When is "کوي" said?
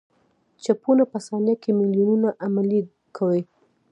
3.17-3.41